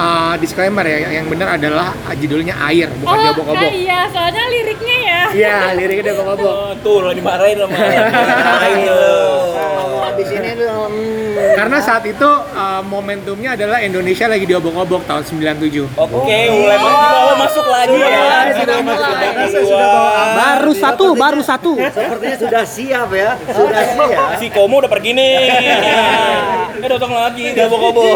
uh, 0.01 0.35
disclaimer 0.37 0.81
ya, 0.83 0.99
yang 1.13 1.29
benar 1.29 1.61
adalah 1.61 1.93
judulnya 2.13 2.57
air, 2.67 2.89
bukan 2.97 3.13
Oh, 3.13 3.21
diobok-obok. 3.23 3.61
nah 3.61 3.69
iya, 3.71 4.01
soalnya 4.09 4.45
liriknya 4.49 4.97
ya. 4.99 5.21
Iya, 5.31 5.57
liriknya 5.77 6.05
diobok-obok. 6.11 6.53
Oh, 6.53 6.73
tuh 6.81 6.97
lo 7.01 7.11
dimarahin 7.13 7.61
sama 7.61 7.77
Ayo. 8.65 9.03
Kalau 9.53 10.11
di 10.19 10.25
sini 10.27 10.49
tuh 10.53 10.69
hmm, 10.69 11.55
Karena 11.57 11.79
saat 11.79 12.05
itu 12.05 12.27
uh, 12.53 12.83
momentumnya 12.83 13.55
adalah 13.55 13.79
Indonesia 13.81 14.27
lagi 14.27 14.45
diobok-obok 14.45 15.05
tahun 15.05 15.23
97. 15.23 15.97
Oke, 15.97 16.39
mulai 16.51 16.77
di 16.77 16.89
bawah 16.89 17.37
masuk 17.39 17.67
lagi 17.67 17.97
ya. 17.97 18.53
sudah 18.57 18.77
mulai. 18.81 19.27
Wah. 19.71 20.35
baru 20.35 20.73
satu, 20.75 21.07
baru 21.15 21.41
satu. 21.41 21.73
Sepertinya 21.79 22.37
sudah 22.37 22.63
siap 22.65 23.09
ya. 23.13 23.31
Sudah 23.47 23.83
siap. 23.95 24.29
Si 24.37 24.47
Komo 24.49 24.81
udah 24.81 24.91
pergi 24.91 25.11
nih. 25.13 25.35
Eh 26.81 26.89
datang 26.89 27.13
lagi 27.13 27.53
dia 27.53 27.69
obok-obok. 27.69 28.09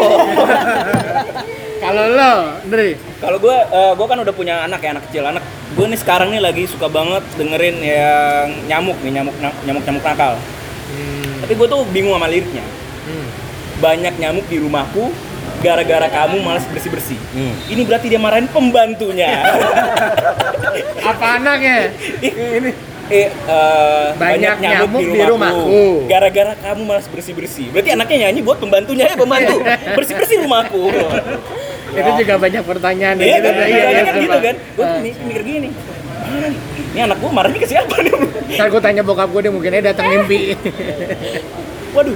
Kalau 1.81 2.03
lo, 2.11 2.33
Ndri, 2.65 2.95
Kalau 3.19 3.37
gue, 3.41 3.57
gue 3.71 4.07
kan 4.07 4.17
udah 4.21 4.33
punya 4.35 4.55
anak 4.63 4.79
ya, 4.81 4.95
anak 4.95 5.03
kecil. 5.09 5.23
Anak 5.27 5.43
gue 5.75 5.85
nih 5.85 5.99
sekarang 5.99 6.31
nih 6.31 6.41
lagi 6.41 6.63
suka 6.69 6.87
banget 6.87 7.23
dengerin 7.35 7.77
yang 7.83 8.47
nyamuk 8.69 8.97
nih, 9.03 9.11
nyamuk 9.21 9.35
nyamuk 9.65 9.83
nyamuk 9.83 10.03
nakal. 10.03 10.33
Tapi 11.45 11.53
gue 11.53 11.67
tuh 11.67 11.81
bingung 11.91 12.15
sama 12.15 12.27
liriknya. 12.31 12.65
Banyak 13.83 14.15
nyamuk 14.17 14.47
di 14.47 14.57
rumahku, 14.63 15.11
gara-gara 15.59 16.07
kamu 16.07 16.39
malas 16.41 16.63
bersih 16.71 16.89
bersih. 16.89 17.19
Hmm. 17.35 17.53
Ini 17.67 17.81
berarti 17.83 18.07
dia 18.07 18.21
marahin 18.21 18.47
pembantunya. 18.47 19.43
apa 21.11 21.25
anaknya? 21.37 21.91
ini 22.23 22.71
eh, 23.11 23.29
eh, 23.29 24.07
Banyak 24.17 24.57
nyamuk 24.63 25.01
di 25.03 25.21
rumahku. 25.21 25.29
rumahku. 25.35 25.85
Gara-gara 26.09 26.53
kamu 26.57 26.81
malas 26.87 27.05
bersih 27.11 27.33
bersih. 27.35 27.67
Berarti 27.69 27.89
anaknya 27.93 28.17
nyanyi 28.29 28.39
buat 28.41 28.57
pembantunya 28.57 29.05
ya 29.11 29.15
pembantu. 29.19 29.61
Bersih 29.97 30.15
bersih 30.17 30.37
rumahku. 30.41 30.89
Itu 31.95 32.09
juga 32.17 32.33
banyak 32.37 32.63
pertanyaan 32.63 33.15
Iya 33.17 33.27
gitu. 33.33 33.47
kan, 33.47 33.65
Iya, 33.65 33.83
iya, 33.85 34.01
kan 34.01 34.13
gitu 34.15 34.29
Pak. 34.29 34.41
kan. 34.41 34.55
Gue 34.75 34.85
mikir 35.01 35.41
gini. 35.41 35.69
"Mana 36.25 36.47
nih? 36.47 36.59
Ini 36.91 36.99
anak 37.03 37.17
gue 37.17 37.29
marahnya 37.29 37.59
ke 37.59 37.67
siapa 37.67 37.95
nih? 37.97 38.11
Ntar 38.53 38.67
gue 38.69 38.81
tanya 38.81 39.01
bokap 39.01 39.29
gue 39.29 39.41
deh, 39.41 39.51
mungkin 39.51 39.69
dia 39.69 39.83
datang 39.85 40.05
mimpi. 40.07 40.55
Waduh. 41.91 42.15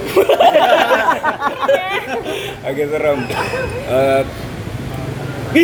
Agak 2.62 2.86
serem. 2.88 3.18
Eh, 3.86 4.22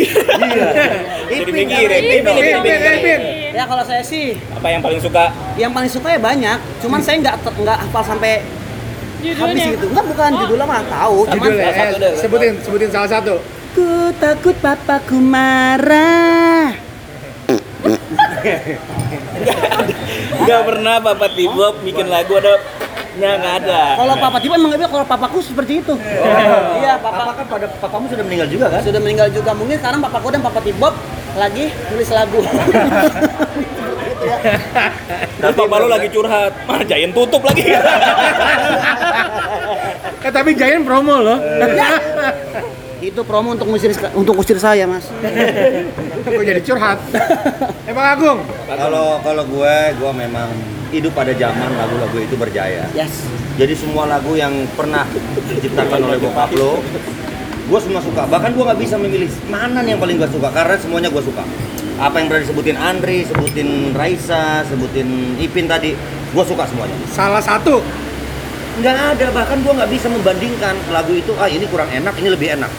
Jadi 1.29 1.51
mikirin. 1.53 2.01
Ipin. 2.03 3.21
Ya 3.53 3.63
kalau 3.63 3.83
saya 3.83 4.03
sih, 4.03 4.35
Apa 4.51 4.67
yang 4.67 4.81
paling 4.81 4.99
suka? 4.99 5.31
yang 5.55 5.71
paling 5.71 5.87
suka 5.87 6.07
ya 6.09 6.19
banyak. 6.19 6.57
Cuman 6.83 6.99
saya 6.99 7.17
nggak 7.19 7.35
nggak 7.41 7.77
hafal 7.79 8.03
sampai 8.05 8.43
habis 9.17 9.33
Judulnya. 9.33 9.65
gitu. 9.71 9.85
Enggak 9.89 10.05
bukan 10.07 10.29
judulnya 10.37 10.65
mah 10.67 10.81
tahu. 10.85 11.17
Cuman 11.25 11.47
Judulnya, 11.47 11.71
eh, 11.71 12.13
sebutin, 12.15 12.53
sebutin 12.61 12.89
salah 12.91 13.09
satu. 13.09 13.35
Ku 13.77 14.09
takut 14.17 14.57
papaku 14.57 15.21
marah. 15.21 16.73
Gak 20.49 20.61
pernah 20.65 20.97
Papa 20.97 21.29
Tibok 21.29 21.85
bikin 21.85 22.09
lagu 22.09 22.41
ada 22.41 22.57
nya 23.21 23.37
nggak 23.37 23.55
ada. 23.61 24.01
Kalau 24.01 24.13
papa 24.17 24.37
tiba 24.41 24.57
emang 24.57 24.73
nggak 24.73 24.81
bisa, 24.81 24.89
kalau 24.93 25.05
papaku 25.05 25.37
seperti 25.45 25.85
itu. 25.85 25.93
Iya, 26.81 26.97
papa 26.97 27.21
Papa 27.21 27.33
kan 27.37 27.45
pada 27.45 27.65
papamu 27.77 28.09
sudah 28.09 28.25
meninggal 28.25 28.49
juga 28.49 28.65
kan? 28.73 28.81
sudah 28.81 28.97
meninggal 28.97 29.29
juga. 29.29 29.53
Mungkin 29.53 29.77
sekarang 29.77 30.01
papaku 30.01 30.27
dan 30.33 30.41
papa 30.41 30.57
Tibob 30.65 30.93
lagi 31.37 31.69
nulis 31.93 32.09
lagu. 32.09 32.41
Dan 35.37 35.53
papa 35.53 35.75
lu 35.77 35.85
lagi 35.85 36.09
curhat. 36.09 36.65
Mah 36.65 36.81
Giant 36.81 37.13
tutup 37.13 37.45
lagi. 37.45 37.61
Eh 40.25 40.31
tapi 40.33 40.57
Giant 40.57 40.81
promo 40.81 41.21
loh. 41.21 41.37
Itu 43.01 43.21
promo 43.21 43.53
untuk 43.53 43.69
ngusir 43.69 43.93
untuk 44.17 44.33
ngusir 44.37 44.57
saya, 44.57 44.89
Mas. 44.89 45.05
Gue 46.25 46.45
jadi 46.45 46.61
curhat. 46.61 46.97
Emang 47.89 48.05
Agung? 48.17 48.39
Kalau 48.67 49.21
kalau 49.23 49.43
gue, 49.47 49.75
gue 49.95 50.11
memang 50.11 50.49
hidup 50.91 51.15
pada 51.15 51.31
zaman 51.35 51.71
lagu-lagu 51.75 52.17
itu 52.19 52.35
berjaya. 52.35 52.87
Yes. 52.95 53.27
Jadi 53.57 53.73
semua 53.73 54.05
lagu 54.05 54.37
yang 54.37 54.53
pernah 54.77 55.07
diciptakan 55.49 55.99
oleh 56.03 56.19
bokap 56.21 56.51
lo, 56.53 56.83
gue 57.67 57.79
semua 57.79 58.01
suka. 58.03 58.27
Bahkan 58.27 58.53
gue 58.53 58.63
nggak 58.63 58.79
bisa 58.79 58.95
memilih 58.99 59.29
mana 59.49 59.81
yang 59.83 59.97
paling 59.97 60.19
gue 60.19 60.29
suka 60.29 60.51
karena 60.51 60.75
semuanya 60.77 61.09
gue 61.09 61.23
suka. 61.23 61.43
Apa 61.97 62.21
yang 62.21 62.29
berada 62.29 62.45
disebutin 62.45 62.77
Andri, 62.77 63.25
sebutin 63.25 63.97
Raisa, 63.97 64.61
sebutin 64.69 65.39
Ipin 65.41 65.65
tadi, 65.65 65.97
gue 66.31 66.43
suka 66.45 66.69
semuanya. 66.69 66.93
Salah 67.09 67.41
satu. 67.41 67.81
Nggak 68.77 68.97
ada, 69.15 69.25
bahkan 69.33 69.57
gue 69.59 69.73
nggak 69.73 69.89
bisa 69.89 70.07
membandingkan 70.07 70.75
lagu 70.89 71.11
itu, 71.11 71.33
ah 71.35 71.45
ini 71.45 71.65
kurang 71.65 71.89
enak, 71.89 72.13
ini 72.15 72.29
lebih 72.29 72.53
enak. 72.53 72.69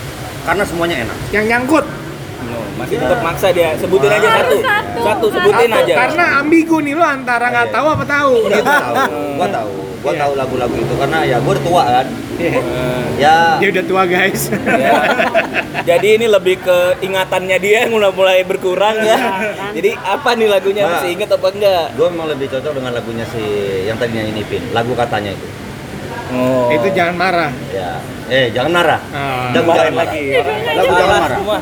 Karena 0.43 0.62
semuanya 0.62 0.97
enak. 1.02 1.17
yang 1.28 1.45
nyangkut. 1.45 1.85
No, 2.38 2.62
masih 2.78 2.97
tetap 2.97 3.21
maksa 3.21 3.50
dia. 3.50 3.75
Sebutin 3.76 4.09
aja 4.09 4.28
satu. 4.33 4.57
Satu. 4.62 5.00
Satu 5.02 5.26
sebutin 5.28 5.69
Satu. 5.69 5.81
aja. 5.85 5.95
Karena 5.99 6.25
ambigu 6.38 6.76
nih 6.78 6.95
lo 6.95 7.02
antara 7.02 7.50
nggak 7.50 7.67
Iya. 7.69 7.75
tahu 7.75 7.87
apa 7.90 8.05
tahu. 8.07 8.33
Gue 8.38 8.50
Gitu. 8.55 8.62
tahu, 8.64 8.95
gue 9.35 9.49
tahu, 9.50 9.71
gue 9.99 10.12
Iya. 10.14 10.21
tahu 10.23 10.33
lagu-lagu 10.38 10.75
itu 10.78 10.95
karena 10.95 11.19
ya 11.23 11.37
gue 11.37 11.50
udah 11.50 11.64
tua 11.67 11.83
kan. 11.85 12.07
Ya, 13.19 13.59
Dia 13.59 13.69
udah 13.69 13.85
tua 13.85 14.02
guys. 14.07 14.43
ya. 14.55 14.95
Jadi 15.85 16.09
ini 16.14 16.26
lebih 16.31 16.62
ke 16.62 16.78
ingatannya 17.02 17.59
dia 17.59 17.76
yang 17.85 17.93
udah 17.93 18.14
mulai 18.14 18.47
berkurang 18.47 18.97
ya. 19.02 19.19
Jadi 19.75 19.99
apa 19.99 20.31
nih 20.33 20.47
lagunya 20.47 20.87
Nah. 20.87 20.90
masih 20.97 21.09
inget 21.12 21.28
apa 21.28 21.49
enggak? 21.50 21.85
gue 21.93 22.07
memang 22.09 22.28
lebih 22.31 22.47
cocok 22.49 22.73
dengan 22.73 22.93
lagunya 22.95 23.26
si 23.26 23.43
yang 23.85 23.99
tadinya 23.99 24.23
ini 24.23 24.47
Pin, 24.47 24.62
lagu 24.71 24.95
katanya 24.95 25.35
itu. 25.35 25.47
Oh. 26.28 26.68
Itu 26.68 26.87
jangan 26.92 27.14
marah. 27.16 27.50
Ya, 27.70 27.90
eh 28.28 28.47
jangan 28.52 28.73
marah. 28.75 29.00
Ah. 29.11 29.49
Lagu 29.50 29.68
jangan 29.70 29.94
marah. 29.94 30.12
lagi. 30.12 30.25
Lagu 30.68 30.92
jangan 30.92 31.16
marah. 31.16 31.38
Semua. 31.40 31.58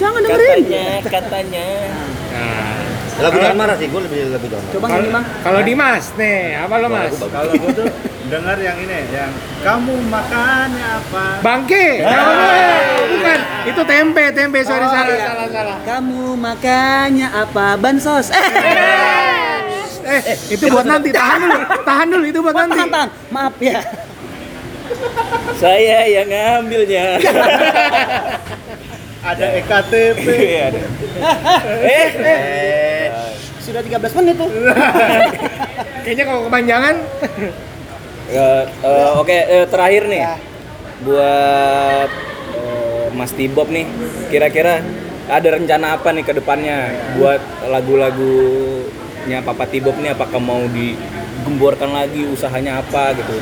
Jangan 0.00 0.20
dengerin. 0.24 0.58
Katanya, 0.64 0.86
katanya. 1.04 1.66
Nah. 2.32 2.78
Lagu 3.20 3.36
jangan 3.36 3.58
marah 3.58 3.76
sih, 3.76 3.86
gue 3.86 4.00
lebih 4.00 4.20
lebih 4.32 4.48
jangan 4.48 4.64
marah. 4.64 4.72
Coba 4.72 4.86
Kalau 4.88 4.96
nyanyi, 4.96 5.10
Bang. 5.12 5.24
kalau 5.44 5.60
Dimas 5.60 6.04
nih, 6.16 6.40
apa 6.56 6.74
lo 6.74 6.88
Mas? 6.88 7.12
Kalau 7.20 7.52
gue 7.52 7.72
tuh 7.76 7.86
dengar 8.26 8.56
yang 8.56 8.78
ini, 8.80 8.98
yang 9.12 9.30
kamu 9.60 9.94
makannya 10.08 10.86
apa? 10.96 11.24
Bangke. 11.44 11.86
Bukan, 13.10 13.38
itu 13.68 13.82
tempe, 13.84 14.24
tempe. 14.32 14.58
Sorry 14.64 14.80
Oh, 14.80 14.88
salah, 14.88 15.12
iya. 15.12 15.26
salah, 15.28 15.48
salah. 15.52 15.76
Kamu 15.84 16.32
makannya 16.34 17.28
apa? 17.28 17.66
Bansos. 17.76 18.32
Eh, 18.32 18.40
Eh, 20.10 20.36
itu 20.50 20.64
buat 20.66 20.82
nanti. 20.82 21.14
Tahan 21.14 21.38
dulu, 21.40 21.58
tahan 21.88 22.06
dulu. 22.10 22.24
Itu 22.26 22.38
buat 22.42 22.56
nanti. 22.56 22.74
tahan, 22.76 22.90
tahan. 22.90 23.08
Maaf 23.30 23.54
ya. 23.62 23.78
Saya 25.54 25.98
yang 26.08 26.26
ngambilnya. 26.26 27.04
Ada 29.20 29.46
EKTP. 29.60 30.26
Iya, 30.48 30.62
ada. 30.72 30.80
eh, 31.84 32.08
Eh, 32.16 33.06
Sudah 33.60 33.84
13 33.84 34.16
menit 34.16 34.34
tuh. 34.34 34.48
Kayaknya 36.02 36.24
kalau 36.24 36.40
kepanjangan, 36.48 36.94
Eh, 38.30 38.62
eh, 38.64 39.10
Oke, 39.18 39.36
eh, 39.36 39.66
terakhir 39.66 40.06
nih 40.06 40.22
Ya. 40.22 40.34
buat 41.02 42.10
eh, 42.54 43.06
Mas 43.12 43.34
Tibob 43.34 43.68
nih, 43.68 43.84
kira-kira 44.30 44.80
ada 45.28 45.48
rencana 45.50 45.94
apa 45.94 46.10
nih 46.10 46.24
ke 46.24 46.32
depannya 46.32 46.90
buat 47.14 47.42
lagu-lagunya 49.20 49.44
Papa 49.44 49.64
Tibob 49.68 49.96
nih? 50.00 50.16
Apakah 50.16 50.40
mau 50.40 50.62
digemborkan 50.72 51.92
lagi 51.92 52.24
usahanya 52.24 52.80
apa 52.80 53.12
gitu? 53.16 53.36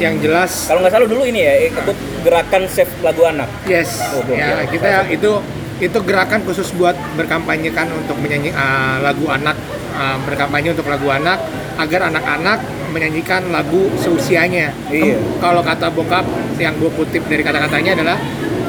yang 0.00 0.16
jelas 0.16 0.64
Kalau 0.64 0.80
nggak 0.80 0.96
salah 0.96 1.08
dulu 1.12 1.28
ini 1.28 1.44
ya 1.44 1.54
ikut 1.68 2.24
gerakan 2.24 2.64
save 2.72 2.88
lagu 3.04 3.20
anak. 3.28 3.44
Yes, 3.68 4.00
Oh, 4.16 4.24
gokil. 4.24 4.40
ya 4.40 4.64
kita 4.64 5.12
itu 5.12 5.44
itu 5.76 5.98
gerakan 6.08 6.40
khusus 6.48 6.72
buat 6.72 6.96
berkampanyekan 7.20 7.84
untuk 7.92 8.16
menyanyi 8.16 8.48
uh, 8.48 8.96
lagu 9.04 9.28
anak, 9.28 9.60
uh, 9.92 10.16
berkampanye 10.24 10.72
untuk 10.72 10.88
lagu 10.88 11.04
anak 11.12 11.36
agar 11.76 12.08
anak-anak 12.08 12.64
menyanyikan 12.96 13.52
lagu 13.52 13.92
seusianya. 14.00 14.72
Iya. 14.88 15.20
Kalau 15.36 15.60
kata 15.60 15.92
bokap 15.92 16.24
yang 16.56 16.80
gue 16.80 16.88
kutip 16.96 17.20
dari 17.28 17.44
kata-katanya 17.44 17.92
adalah 18.00 18.16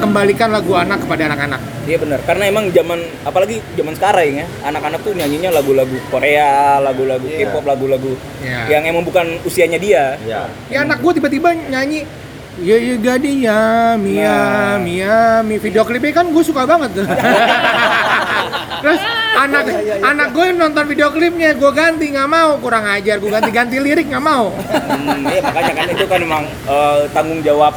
kembalikan 0.02 0.50
lagu 0.50 0.74
anak 0.74 1.06
kepada 1.06 1.30
anak-anak. 1.30 1.60
Iya 1.86 1.96
benar, 2.02 2.18
karena 2.26 2.50
emang 2.50 2.74
zaman 2.74 2.98
apalagi 3.22 3.62
zaman 3.78 3.94
sekarang 3.94 4.42
ya, 4.42 4.46
anak-anak 4.66 4.98
tuh 5.06 5.14
nyanyinya 5.14 5.54
lagu-lagu 5.54 5.94
Korea, 6.10 6.82
lagu-lagu 6.82 7.22
Iya. 7.22 7.46
K-pop, 7.46 7.62
lagu-lagu 7.62 8.18
Iya. 8.42 8.66
yang 8.66 8.82
emang 8.90 9.06
bukan 9.06 9.38
usianya 9.46 9.78
dia. 9.78 10.18
ya. 10.26 10.50
Ya 10.66 10.82
anak 10.82 10.98
gue 10.98 11.12
tiba-tiba 11.14 11.54
nyanyi 11.54 12.02
Ya 12.60 12.76
ya 12.76 13.00
gadi 13.00 13.48
ya 13.48 13.96
Mia 13.96 14.28
Nah. 14.28 14.76
Mia 14.76 15.40
Mi 15.40 15.56
video 15.56 15.88
klipnya 15.88 16.12
kan 16.12 16.28
gue 16.28 16.44
suka 16.44 16.68
banget 16.68 16.92
tuh. 16.92 17.08
Terus 18.84 19.00
anak 19.32 19.64
anak 20.04 20.28
gue 20.36 20.52
nonton 20.52 20.84
video 20.84 21.08
klipnya 21.08 21.56
gue 21.56 21.72
ganti 21.72 22.12
nggak 22.12 22.28
mau 22.28 22.60
kurang 22.60 22.84
ajar 22.84 23.16
gue 23.16 23.30
ganti-ganti 23.32 23.80
lirik 23.80 24.04
nggak 24.04 24.20
mau. 24.20 24.52
Hmm, 24.68 25.24
iya 25.32 25.40
makanya 25.40 25.72
kan 25.72 25.86
itu 25.96 26.04
kan 26.04 26.20
emang 26.20 26.44
eh, 26.68 27.00
tanggung 27.16 27.40
jawab 27.40 27.72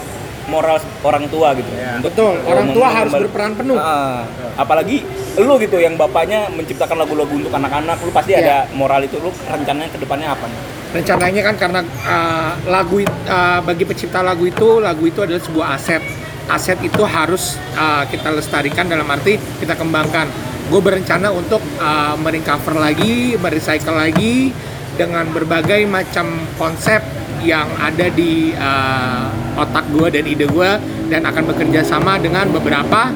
moral 0.48 0.78
orang 1.02 1.26
tua 1.30 1.54
gitu. 1.58 1.70
Untuk- 1.70 2.04
Betul, 2.14 2.34
orang 2.46 2.68
tua 2.72 2.88
harus 2.90 3.14
berperan 3.14 3.52
penuh. 3.58 3.78
Ah, 3.78 4.24
apalagi 4.56 5.02
lu 5.36 5.54
gitu 5.60 5.78
yang 5.82 5.98
bapaknya 5.98 6.48
menciptakan 6.54 7.02
lagu-lagu 7.02 7.34
untuk 7.34 7.52
anak-anak, 7.52 7.98
lu 8.02 8.12
pasti 8.14 8.38
Iya. 8.38 8.42
ada 8.46 8.56
moral 8.74 9.04
itu. 9.04 9.18
Lu 9.20 9.34
rencananya 9.34 9.90
ke 9.92 10.00
depannya 10.00 10.32
apa 10.32 10.46
nih? 10.48 10.60
Rencananya 10.96 11.42
kan 11.44 11.56
karena 11.60 11.82
uh, 12.08 12.52
lagu 12.72 13.04
uh, 13.04 13.60
bagi 13.66 13.84
pencipta 13.84 14.24
lagu 14.24 14.48
itu 14.48 14.80
lagu 14.80 15.04
itu 15.04 15.20
adalah 15.20 15.44
sebuah 15.44 15.68
aset 15.76 16.00
aset 16.46 16.78
itu 16.86 17.02
harus 17.02 17.58
uh, 17.74 18.06
kita 18.06 18.30
lestarikan 18.30 18.86
dalam 18.86 19.10
arti 19.10 19.36
kita 19.58 19.74
kembangkan. 19.74 20.30
Gue 20.70 20.82
berencana 20.82 21.30
untuk 21.30 21.62
uh, 21.82 22.14
merecover 22.22 22.78
lagi, 22.78 23.34
merecycle 23.38 23.94
lagi 23.94 24.54
dengan 24.96 25.26
berbagai 25.30 25.84
macam 25.86 26.32
konsep 26.56 27.02
yang 27.46 27.70
ada 27.78 28.10
di 28.10 28.52
uh, 28.58 29.30
otak 29.62 29.86
gue 29.94 30.08
dan 30.10 30.24
ide 30.26 30.50
gue 30.50 30.72
dan 31.14 31.22
akan 31.22 31.44
bekerja 31.54 31.86
sama 31.86 32.18
dengan 32.18 32.50
beberapa 32.50 33.14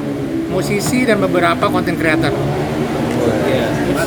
musisi 0.48 1.02
dan 1.02 1.18
beberapa 1.18 1.66
content 1.66 1.98
creator. 1.98 2.34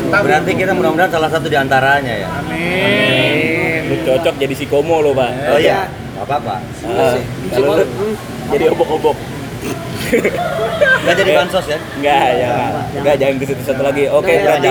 Berarti 0.09 0.51
kita 0.55 0.71
mudah-mudahan 0.73 1.11
salah 1.11 1.29
satu 1.29 1.51
di 1.51 1.57
antaranya 1.59 2.13
ya. 2.15 2.27
Amin. 2.39 3.91
Lu 3.91 3.95
cocok 4.07 4.35
jadi 4.39 4.55
si 4.55 4.65
Komo 4.65 5.03
lo, 5.03 5.11
Pak. 5.13 5.31
Oh 5.53 5.59
iya, 5.59 5.91
nggak 6.17 6.25
apa-apa. 6.25 6.55
Kalau 7.51 7.77
lu 7.77 7.85
jadi 8.49 8.65
obok-obok. 8.73 9.17
Nggak 11.03 11.15
jadi 11.19 11.31
bansos 11.35 11.65
ya? 11.67 11.79
Enggak, 11.99 12.27
ya. 12.37 12.49
Enggak, 12.95 13.15
jangan 13.19 13.35
ke 13.41 13.45
situ 13.49 13.61
satu 13.65 13.81
lagi. 13.83 14.03
Oke, 14.09 14.33
berarti 14.41 14.69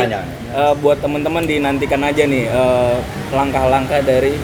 eh, 0.52 0.74
buat 0.80 0.98
teman-teman 1.00 1.44
dinantikan 1.44 2.02
aja 2.02 2.22
nih 2.24 2.44
eh, 2.48 2.96
langkah-langkah 3.34 4.00
dari 4.04 4.36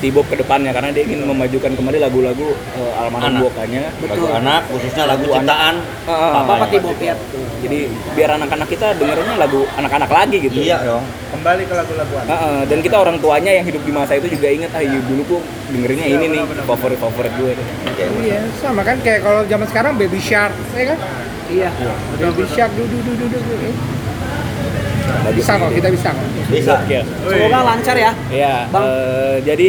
Tibop 0.00 0.24
ke 0.32 0.36
depannya 0.40 0.72
karena 0.72 0.90
dia 0.96 1.04
ingin 1.04 1.28
memajukan 1.28 1.76
kembali 1.76 2.00
lagu-lagu 2.00 2.56
eh, 2.56 2.92
almarhum. 2.96 3.44
Bokanya. 3.44 3.92
Lagu 4.00 4.26
anak, 4.32 4.60
khususnya 4.72 5.04
lagu 5.04 5.28
Lagu 5.28 5.36
ciptaan. 5.36 5.74
Ah, 6.08 6.40
Papa 6.40 6.40
Apa 6.40 6.54
yang 6.56 6.70
Tibop 6.72 6.98
ya? 6.98 7.14
Jadi 7.60 7.78
biar 8.16 8.30
anak-anak 8.40 8.68
kita 8.72 8.96
dengernya 8.96 9.34
lagu 9.36 9.68
anak-anak 9.76 10.10
lagi 10.10 10.36
gitu. 10.40 10.56
Iya 10.56 10.80
dong. 10.80 11.04
Kembali 11.36 11.62
ke 11.68 11.74
lagu-lagu 11.76 12.14
anak. 12.16 12.28
Heeh, 12.32 12.60
dan 12.72 12.78
kita 12.80 12.96
orang 12.96 13.16
tuanya 13.20 13.52
yang 13.52 13.64
hidup 13.68 13.82
di 13.84 13.92
masa 13.92 14.16
itu 14.16 14.32
juga 14.32 14.48
ingat 14.48 14.72
ah 14.72 14.82
iya 14.82 14.98
dulu 15.04 15.22
kok 15.36 15.42
dengerinnya 15.68 16.06
ini 16.08 16.26
nih 16.32 16.40
favorit 16.64 16.98
favorit 16.98 17.32
gue 17.36 17.52
tuh. 17.52 17.66
Iya, 18.24 18.40
sama 18.64 18.80
kan 18.80 18.96
kayak 19.04 19.20
kalau 19.20 19.44
zaman 19.44 19.66
sekarang 19.68 19.92
Baby 20.00 20.18
Shark, 20.18 20.56
ya 20.72 20.96
kan? 20.96 20.98
Iya. 21.52 21.68
Baby 22.16 22.44
Shark, 22.48 22.72
du 22.72 22.88
du 22.88 22.98
du 23.04 23.26
du. 25.10 25.30
Bisa 25.34 25.52
kok, 25.56 25.70
kita 25.74 25.88
bisa 25.90 26.08
kok. 26.10 26.26
Bisa. 26.48 26.74
Oke. 26.80 26.98
Semoga 27.26 27.60
lancar 27.66 27.96
ya. 27.96 28.12
Ya, 28.30 28.54
Bang. 28.70 28.82
eh, 28.86 29.36
jadi 29.44 29.68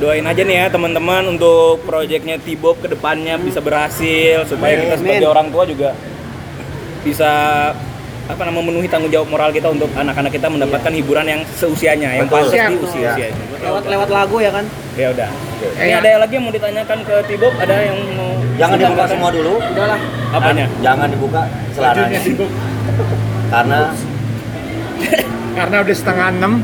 doain 0.00 0.24
aja 0.24 0.42
nih 0.42 0.56
ya 0.56 0.66
teman-teman 0.72 1.28
untuk 1.28 1.84
proyeknya 1.84 2.40
Tibop 2.40 2.80
ke 2.80 2.88
depannya 2.88 3.36
bisa 3.36 3.60
berhasil 3.60 4.48
supaya 4.48 4.80
kita 4.80 4.96
sebagai 4.96 5.28
Amin. 5.28 5.34
orang 5.36 5.46
tua 5.52 5.68
juga 5.68 5.92
bisa 7.04 7.30
apa 8.30 8.42
namanya 8.46 8.62
memenuhi 8.62 8.86
tanggung 8.86 9.10
jawab 9.10 9.26
moral 9.26 9.50
kita 9.50 9.66
untuk 9.68 9.90
anak-anak 9.90 10.30
kita 10.30 10.46
mendapatkan 10.46 10.92
hiburan 10.94 11.26
yang 11.26 11.40
seusianya, 11.58 12.14
yang 12.14 12.30
pantas 12.30 12.54
di 12.54 12.78
usia 12.78 13.10
usia 13.12 13.26
itu. 13.28 13.42
Lewat 13.58 13.84
lewat 13.90 14.08
lagu 14.08 14.36
ya 14.38 14.50
kan. 14.54 14.64
Ya 14.94 15.10
udah. 15.10 15.28
Eh, 15.76 15.84
Ini 15.84 15.92
ya. 15.92 15.98
ada 15.98 16.10
lagi 16.22 16.32
yang 16.38 16.44
mau 16.46 16.54
ditanyakan 16.54 16.98
ke 17.02 17.14
Tibop? 17.26 17.52
Ada 17.58 17.76
yang 17.90 17.98
mau 18.14 18.30
Jangan 18.54 18.76
dibuka 18.78 19.04
semua 19.10 19.30
dulu. 19.34 19.54
Udahlah. 19.58 19.98
Apanya? 20.30 20.66
Jangan 20.80 21.08
dibuka 21.10 21.42
celananya. 21.74 22.20
Karena 23.50 23.78
Karena 25.58 25.76
udah 25.82 25.96
setengah 25.96 26.26
enam. 26.30 26.52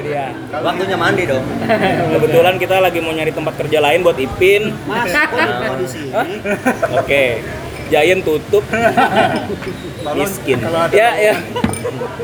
Dia. 0.00 0.32
waktunya 0.50 0.96
mandi 0.96 1.28
dong. 1.28 1.44
Kebetulan 2.16 2.56
kita 2.56 2.80
lagi 2.80 2.98
mau 2.98 3.12
nyari 3.12 3.30
tempat 3.30 3.54
kerja 3.60 3.78
lain 3.78 4.00
buat 4.00 4.16
Ipin. 4.16 4.72
Mas, 4.88 5.12
kok 5.12 5.38
di- 5.76 5.88
sini? 5.88 6.10
Oke. 6.96 7.44
Giant 7.90 8.22
tutup. 8.22 8.64
Miskin. 10.14 10.58
kalau 10.62 10.80
ada- 10.86 10.94
Ya, 10.94 11.10
ya. 11.18 11.34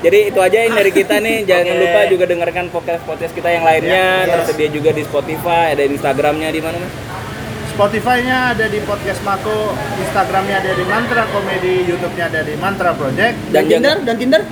Jadi 0.01 0.31
itu 0.31 0.39
aja 0.39 0.59
yang 0.63 0.75
dari 0.75 0.91
kita 0.91 1.19
nih. 1.19 1.43
Jangan 1.45 1.67
Oke. 1.69 1.81
lupa 1.83 2.01
juga 2.09 2.25
dengarkan 2.25 2.65
podcast-podcast 2.71 3.33
kita 3.35 3.49
yang 3.51 3.65
lainnya. 3.67 4.25
Tersedia 4.27 4.69
juga 4.71 4.91
di 4.91 5.03
Spotify, 5.03 5.75
ada 5.75 5.83
Instagramnya 5.85 6.49
di 6.49 6.61
mana, 6.63 6.79
Mas? 6.79 7.06
Spotify-nya 7.77 8.57
ada 8.57 8.73
di 8.73 8.81
Podcast 8.89 9.21
Mako, 9.21 9.77
Instagram-nya 10.01 10.65
ada 10.65 10.73
di 10.73 10.85
Mantra 10.89 11.29
Komedi, 11.29 11.85
YouTube-nya 11.85 12.33
ada 12.33 12.41
di 12.41 12.57
Mantra 12.57 12.97
Project. 12.97 13.53
Dan 13.53 13.53
Dan 13.53 13.65
Tinder, 13.69 13.97
dan 14.01 14.17
Tinder. 14.17 14.43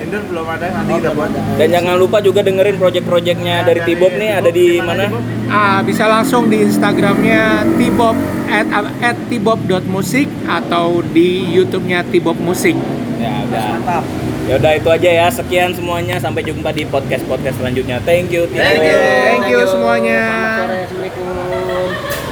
Tinder 0.00 0.22
belum 0.24 0.46
ada, 0.48 0.64
nanti 0.72 0.96
kita 0.96 1.12
buat. 1.12 1.28
dan 1.60 1.68
jangan 1.76 1.94
lupa 2.00 2.24
juga 2.24 2.40
dengerin 2.40 2.80
project-projectnya 2.80 3.68
dari 3.68 3.84
Tibop 3.84 4.16
nih 4.16 4.32
ada 4.32 4.48
di 4.48 4.80
mana? 4.80 5.12
Ah, 5.52 5.84
bisa 5.84 6.08
langsung 6.08 6.48
di 6.48 6.64
Instagramnya 6.64 7.68
Tibop 7.76 8.16
at, 8.48 8.64
at 9.04 9.16
tibop.musik 9.28 10.32
atau 10.48 11.04
di 11.04 11.52
YouTube-nya 11.52 12.08
Tibop 12.08 12.40
Musik. 12.40 12.80
Ya 13.20 13.44
udah. 13.44 13.76
Mantap. 13.76 14.04
Ya 14.48 14.56
udah 14.56 14.72
itu 14.72 14.88
aja 14.88 15.10
ya. 15.20 15.26
Sekian 15.28 15.76
semuanya. 15.76 16.16
Sampai 16.16 16.48
jumpa 16.48 16.72
di 16.72 16.88
podcast-podcast 16.88 17.60
selanjutnya. 17.60 18.00
Thank 18.08 18.32
you. 18.32 18.48
Tibop. 18.48 18.64
Thank 18.64 18.80
you. 18.88 18.96
Thank 19.04 19.46
you 19.52 19.60
semuanya. 19.68 20.20
Selamat 20.24 20.56
sore. 20.56 20.78
Assalamualaikum. 20.88 21.49